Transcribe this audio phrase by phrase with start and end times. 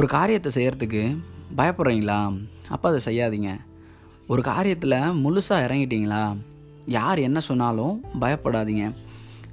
[0.00, 1.18] ஒரு காரியத்தை செய்கிறதுக்கு
[1.56, 2.46] பயப்படுறீங்களா?
[2.68, 3.56] அப்போ அதை செய்யாதீங்க.
[4.26, 6.36] ஒரு காரியத்தில் முழுசாக இறங்கிட்டீங்களா?
[6.86, 8.94] யார் என்ன சொன்னாலும் பயப்படாதீங்க.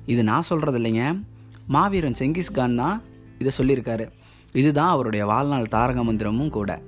[0.06, 1.22] இது நான் சொல்கிறது இல்லைங்க.
[1.68, 3.02] மாவீரன் செங்கிஸ்கான் தான்
[3.40, 4.10] இதை சொல்லியிருக்காரு.
[4.54, 6.82] இதுதான் அவருடைய வாழ்நாள் தாரக மந்திரமும் கூட.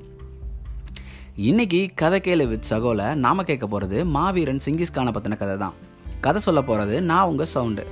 [1.36, 5.74] இன்னைக்கு கதை கேளு வித் சகோல நாம கேட்க போகிறது மாவீரன் செங்கிஸ்கானை பற்றின கதை தான்.
[6.22, 7.88] கதை சொல்ல போகிறது நான் உங்கள் சவுண்டு.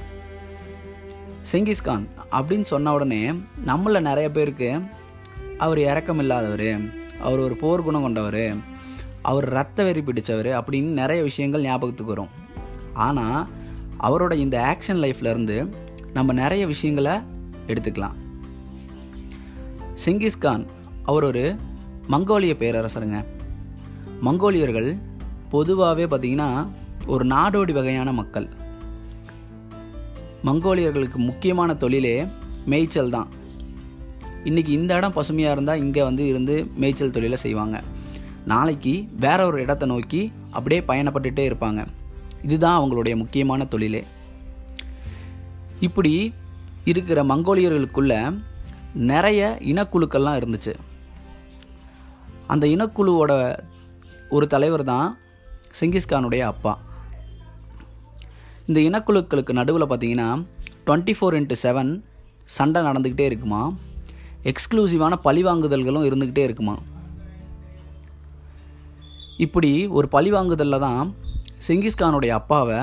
[1.52, 3.31] செங்கிஸ்கான் அப்படின்னு சொன்ன உடனே
[3.66, 4.81] நம்மள நிறைய பேருக்கு
[5.57, 6.70] அவர் இறக்கம் இல்லாதவர்
[7.21, 8.43] அவர் ஒரு போர் குணம் கொண்டவர்
[9.21, 12.33] அவர் ரத்த வெறி பிடித்தவர் அப்படின்னு நிறைய விஷயங்கள் ஞாபகத்துக்கு வரும்.
[12.93, 13.47] ஆனால்
[13.99, 15.57] அவரோட இந்த ஆக்ஷன் லைஃப்லேருந்து
[16.13, 17.16] நம்ம நிறைய விஷயங்களை
[17.67, 18.17] எடுத்துக்கலாம்.
[20.05, 20.66] செங்கிஸ்கான்
[21.03, 21.55] அவர் ஒரு
[22.09, 23.19] மங்கோலிய பேரரசருங்க.
[24.23, 24.89] மங்கோலியர்கள்
[25.49, 26.49] பொதுவாகவே பார்த்திங்கன்னா
[27.05, 28.47] ஒரு நாடோடி வகையான மக்கள்.
[30.45, 32.16] மங்கோலியர்களுக்கு முக்கியமான தொழிலே
[32.66, 33.30] மேய்ச்சல் தான்.
[34.50, 37.78] இன்றைக்கி இந்த இடம் பசுமையாக இருந்தால் இங்கே வந்து இருந்து மேய்ச்சல் தொழிலை செய்வாங்க.
[38.52, 40.22] நாளைக்கு வேற ஒரு இடத்த நோக்கி
[40.58, 41.81] அப்படியே பயணப்பட்டுட்டே இருப்பாங்க.
[42.45, 44.02] இதுதான் அவங்களுடைய முக்கியமான தொழிலே.
[45.88, 46.14] இப்படி
[46.92, 48.14] இருக்கிற மங்கோலியர்களுக்குள்ள
[49.12, 50.73] நிறைய இனக்குழுக்கள்லாம் இருந்துச்சு.
[52.54, 53.34] அந்த இனக்குழுவோட
[54.30, 55.09] ஒரு தலைவர் தான்
[55.80, 56.73] செங்கிஸ்கானுடைய அப்பா.
[58.70, 60.30] இந்த இனக்குழுக்களுக்கு நடுவில் பார்த்தீங்கன்னா
[60.88, 61.92] டுவெண்ட்டி ஃபோர் இன்ட்டு செவன்
[62.58, 63.61] சண்டை நடந்துக்கிட்டே இருக்குமா?
[64.50, 66.76] எக்ஸ்க்ளூசிவான பழிவாங்குதல்களும் இருந்துக்கிட்டே இருக்குமா?
[69.45, 71.16] இப்படி ஒரு பழிவாங்குதலில் தான்
[71.67, 72.80] செங்கிஸ்கானுடைய அப்பாவை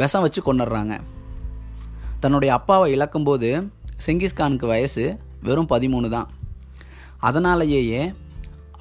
[0.00, 0.94] விஷம் வச்சு கொண்டுடுறாங்க
[2.20, 3.48] தன்னுடைய அப்பாவை இழக்கும்போது
[4.06, 5.04] செங்கிஸ்கானுக்கு வயசு
[5.42, 6.28] வெறும் பதிமூணு தான்.
[7.28, 8.02] அதனாலேயே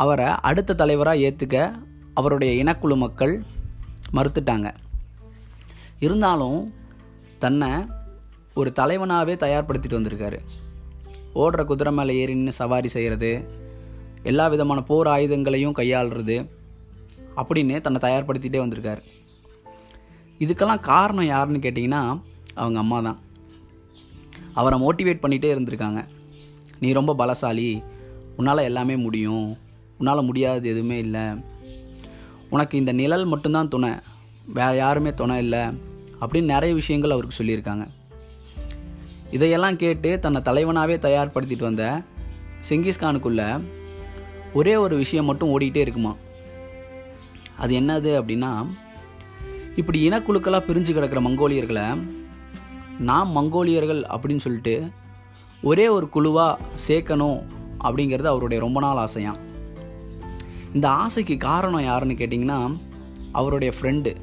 [0.04, 1.58] அவரை அடுத்த தலைவராக ஏற்றுக்க
[2.14, 3.33] அவருடைய இனக்குழு மக்கள்
[4.14, 4.67] மறுத்துட்டாங்க.
[6.00, 6.59] இருந்தாலும்
[7.44, 7.72] தன்னை
[8.54, 10.39] ஒரு தலைவனாகவே தயார்படுத்திட்டு வந்திருக்காரு.
[11.42, 13.32] ஓடுற குதிரை மேலே ஏறி நின்று சவாரி செய்கிறது
[14.23, 16.38] எல்லா விதமான போர் ஆயுதங்களையும் கையாளுறது
[17.39, 19.02] அப்படின்னு தன்னை தயார்படுத்திகிட்டே வந்திருக்கார்.
[20.39, 22.02] இதுக்கெல்லாம் காரணம் யாருன்னு கேட்டிங்கன்னா
[22.61, 23.20] அவங்க அம்மா தான்.
[24.54, 26.02] அவரை மோட்டிவேட் பண்ணிகிட்டே இருந்திருக்காங்க.
[26.80, 27.70] நீ ரொம்ப பலசாலி
[28.38, 29.48] உன்னால் எல்லாமே முடியும்
[29.98, 31.26] உன்னால் முடியாதது எதுவுமே இல்லை.
[32.49, 33.89] உனக்கு இந்த நிழல் மட்டும்தான் துணை
[34.58, 35.64] வேறு யாருமே துணை இல்லை
[36.22, 37.86] அப்படின்னு நிறைய விஷயங்கள் அவருக்கு சொல்லியிருக்காங்க.
[39.32, 42.02] இதையெல்லாம் கேட்டு தன்னை தலைவனாகவே தயார்படுத்திட்டு வந்த
[42.70, 43.64] செங்கிஸ்கானுக்குள்ள
[44.54, 46.16] ஒரே ஒரு விஷயம் மட்டும் ஓடிக்கிட்டே இருக்குமா?
[47.58, 48.67] அது என்னது அப்படின்னா
[49.76, 52.02] இப்படி இனக்குழுக்களாக பிரிஞ்சு கிடக்கிற மங்கோலியர்களை
[53.00, 54.88] நாம் மங்கோலியர்கள் அப்படின்னு சொல்லிட்டு
[55.61, 56.58] ஒரே ஒரு குழுவாக
[56.88, 57.42] சேர்க்கணும்
[57.84, 59.40] அப்படிங்கிறது அவருடைய ரொம்ப நாள் ஆசையான்
[60.73, 62.78] இந்த ஆசைக்கு காரணம் யாருன்னு கேட்டிங்கன்னா
[63.32, 64.16] அவருடைய ஃப்ரெண்டு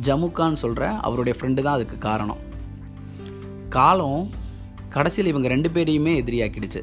[0.00, 2.46] ஜமுக்கான்னு சொல்கிற அவருடைய ஃப்ரெண்டு தான் அதுக்கு காரணம்.
[3.76, 4.20] காலம்
[4.94, 6.80] கடைசியில் இவங்க ரெண்டு பேரையுமே எதிரியாக்கிடுச்சு.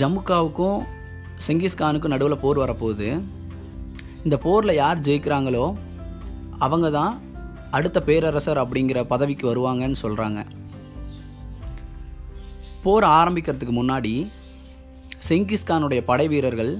[0.00, 0.78] ஜம்முக்காவுக்கும்
[1.46, 3.08] செங்கிஸ்கானுக்கும் நடுவில் போர் வரப்போகுது.
[4.24, 5.64] இந்த போரில் யார் ஜெயிக்கிறாங்களோ
[6.58, 7.14] அவங்க தான்
[7.76, 10.40] அடுத்த பேரரசர் அப்படிங்கிற பதவிக்கு வருவாங்கன்னு சொல்கிறாங்க
[12.84, 14.14] போர் ஆரம்பிக்கிறதுக்கு முன்னாடி
[15.28, 16.72] செங்கிஸ்கானுடைய படை வீரர்கள்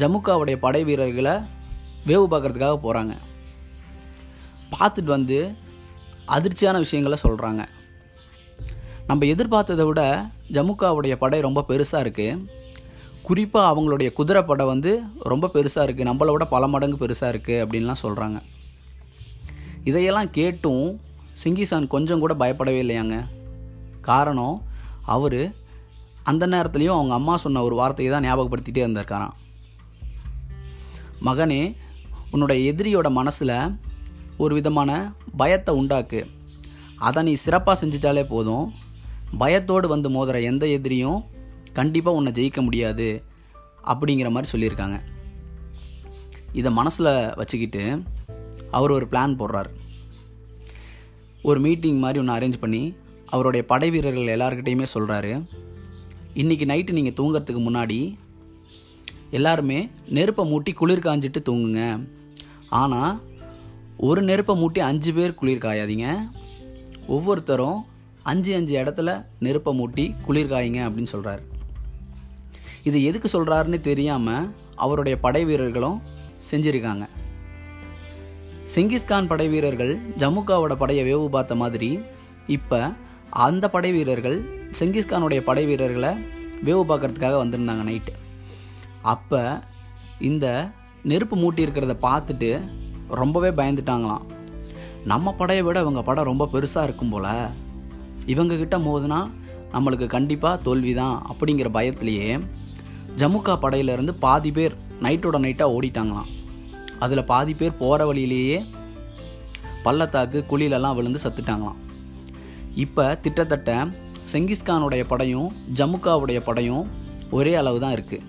[0.00, 1.34] ஜம்முக்காவுடைய படை வீரர்களை
[2.06, 3.14] வேவு பார்க்குறதுக்காக போகிறாங்க
[4.74, 5.38] பார்த்துட்டு வந்து
[6.26, 7.64] அதிர்ச்சியான விஷயங்களை சொல்கிறாங்க
[9.06, 12.46] நம்ம எதிர்பார்த்ததை விட ஜம்முக்காவுடைய படை ரொம்ப பெருசாக இருக்குது
[13.22, 18.02] குறிப்பாக அவங்களுடைய குதிரை படை வந்து ரொம்ப பெருசாக இருக்குது நம்மளை விட பல மடங்கு பெருசாக இருக்குது அப்படின்லாம்
[18.02, 18.40] சொல்கிறாங்க
[19.84, 21.00] இதையெல்லாம் கேட்டும்
[21.44, 23.26] சிங்கிசான் கொஞ்சம் கூட பயப்படவே இல்லையாங்க.
[24.00, 24.62] காரணம்
[25.04, 25.54] அவர்
[26.22, 29.34] அந்த நேரத்துலையும் அவங்க அம்மா சொன்ன ஒரு வார்த்தையை தான் ஞாபகப்படுத்திகிட்டே இருந்திருக்காராம்.
[31.24, 31.76] மகனே
[32.30, 33.78] உன்னுடைய எதிரியோட மனசில்
[34.36, 34.90] ஒரு விதமான
[35.36, 36.26] பயத்தை உண்டாக்கு.
[36.96, 38.72] அதை நீ சிறப்பாக செஞ்சிட்டாலே போதும்.
[39.38, 41.24] பயத்தோடு வந்து மோதுற எந்த எதிரியும்
[41.72, 43.22] கண்டிப்பாக உன்னை ஜெயிக்க முடியாது
[43.84, 45.00] அப்படிங்கிற மாதிரி சொல்லியிருக்காங்க.
[46.52, 48.02] இதை மனசில் வச்சுக்கிட்டு
[48.70, 49.70] அவர் ஒரு பிளான் போடுறார்.
[51.42, 52.94] ஒரு மீட்டிங் மாதிரி ஒன்று அரேஞ்ச் பண்ணி
[53.26, 55.32] அவருடைய படை வீரர்கள் எல்லாருக்கிட்டேயுமே சொல்கிறாரு
[56.34, 58.14] இன்றைக்கி நைட்டு நீங்கள் தூங்குறதுக்கு முன்னாடி
[59.30, 62.08] எல்லாருமே நெருப்பை மூட்டி குளிர் காஞ்சிட்டு தூங்குங்க.
[62.68, 63.20] ஆனால்
[63.96, 66.06] ஒரு நெருப்பை மூட்டி அஞ்சு பேர் குளிர் காயாதீங்க.
[67.06, 67.84] ஒவ்வொருத்தரும்
[68.22, 71.42] அஞ்சு அஞ்சு இடத்துல நெருப்பை மூட்டி குளிர் காயுங்க அப்படின்னு சொல்கிறார்
[72.84, 76.02] இது எதுக்கு சொல்கிறாருன்னு தெரியாமல் அவருடைய படை வீரர்களும்
[76.50, 77.04] செஞ்சுருக்காங்க.
[78.74, 82.00] செங்கிஸ்கான் படை வீரர்கள் ஜமுகாவோட படையை வேவு பார்த்த மாதிரி
[82.46, 82.92] இப்போ
[83.30, 84.38] அந்த படை வீரர்கள்
[84.78, 86.12] செங்கிஸ்கானுடைய படை வீரர்களை
[86.64, 88.14] வேவு பார்க்கறதுக்காக வந்திருந்தாங்க நைட்டு.
[89.02, 89.62] அப்போ
[90.18, 90.72] இந்த
[91.02, 92.60] நெருப்பு மூட்டி இருக்கிறத பார்த்துட்டு
[93.20, 94.24] ரொம்பவே பயந்துட்டாங்களாம்.
[95.12, 97.32] நம்ம படையை விட இவங்க படம் ரொம்ப பெருசாக இருக்கும் போல்.
[98.34, 99.20] இவங்கக்கிட்ட மோதுனா
[99.74, 102.30] நம்மளுக்கு கண்டிப்பாக தோல்வி தான் அப்படிங்கிற பயத்திலேயே
[103.20, 104.74] ஜமுக்கா படையிலேருந்து பாதி பேர்
[105.04, 106.30] நைட்டோட நைட்டாக ஓடிட்டாங்களாம்.
[107.04, 108.58] அதில் பாதி பேர் போகிற வழியிலேயே
[109.84, 111.80] பள்ளத்தாக்கு குழியிலெல்லாம் விழுந்து சத்துட்டாங்களாம்.
[112.84, 113.70] இப்போ திட்டத்தட்ட
[114.32, 116.86] செங்கிஸ்கானுடைய படையும் ஜமுக்காவுடைய படையும்
[117.30, 118.24] ஒரே அளவு தான் இருக்குது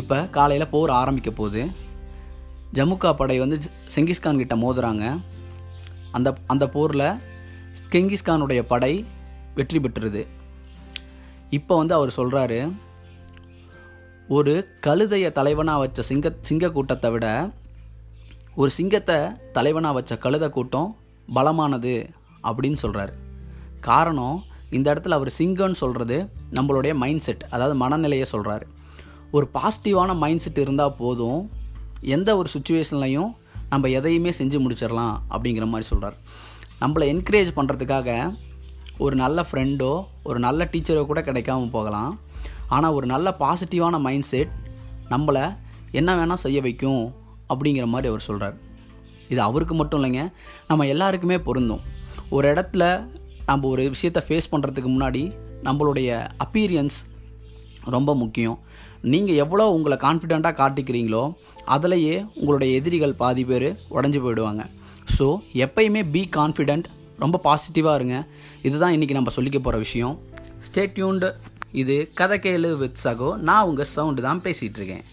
[0.00, 1.62] இப்போ காலையில் போர் ஆரம்பிக்க போகுது.
[2.74, 3.56] ஜமுக்கா படை வந்து
[3.94, 5.18] செங்கிஸ்கான் கிட்ட மோதுறாங்க.
[6.12, 7.18] அந்த அந்த போரில்
[7.92, 9.04] செங்கிஸ்கானுடைய படை
[9.54, 10.26] வெற்றி பெற்றுருது.
[11.50, 12.72] இப்போ வந்து அவர் சொல்கிறாரு
[14.28, 17.50] ஒரு கழுதையை தலைவனாக வச்ச சிங்க சிங்க கூட்டத்தை விட
[18.54, 19.18] ஒரு சிங்கத்தை
[19.52, 20.96] தலைவனாக வச்ச கழுதை கூட்டம்
[21.34, 22.10] பலமானது
[22.44, 23.12] அப்படின்னு சொல்கிறாரு
[23.80, 28.66] காரணம் இந்த இடத்துல அவர் சிங்கம்னு சொல்கிறது நம்மளுடைய மைண்ட் செட் அதாவது மனநிலையை சொல்கிறாரு
[29.30, 31.50] ஒரு பாசிட்டிவான மைண்ட் செட் இருந்தால் போதும்
[32.00, 33.30] எந்த ஒரு சுச்சுவேஷன்லையும்
[33.68, 36.16] நம்ம எதையுமே செஞ்சு முடிச்சிடலாம் அப்படிங்கிற மாதிரி சொல்கிறார்
[36.80, 38.34] நம்மளை என்கரேஜ் பண்ணுறதுக்காக
[38.98, 42.20] ஒரு நல்ல ஃப்ரெண்டோ ஒரு நல்ல டீச்சரோ கூட கிடைக்காம போகலாம்.
[42.68, 44.48] ஆனால் ஒரு நல்ல பாசிட்டிவான மைண்ட் செட்
[45.10, 45.56] நம்மளை
[45.90, 47.14] என்ன வேணால் செய்ய வைக்கும்
[47.48, 48.56] அப்படிங்கிற மாதிரி அவர் சொல்கிறார்
[49.28, 50.32] இது அவருக்கு மட்டும் இல்லைங்க
[50.68, 51.80] நம்ம எல்லாருக்குமே பொருந்தும்.
[52.28, 53.08] ஒரு இடத்துல
[53.46, 56.98] நம்ம ஒரு விஷயத்தை ஃபேஸ் பண்ணுறதுக்கு முன்னாடி நம்மளுடைய அப்பீரியன்ஸ்
[57.84, 58.58] ரொம்ப முக்கியம்.
[59.12, 61.24] நீங்கள் எவ்வளோ உங்களை கான்ஃபிடெண்ட்டாக காட்டிக்கிறீங்களோ
[61.74, 63.66] அதிலேயே உங்களுடைய எதிரிகள் பாதி பேர்
[63.96, 64.62] உடஞ்சி போயிடுவாங்க.
[65.16, 65.26] ஸோ
[65.64, 66.86] எப்பயுமே பி கான்ஃபிடென்ட்
[67.22, 68.16] ரொம்ப பாசிட்டிவாக இருங்க.
[68.68, 70.14] இதுதான் இன்றைக்கி நம்ம சொல்லிக்க போகிற விஷயம்.
[70.66, 71.28] ஸ்டேட்யூண்டு
[71.82, 73.28] இது கதை கேளு வித் சகோ.
[73.48, 75.04] நான் உங்கள் சவுண்டு தான் பேசிகிட்ருக்கேன்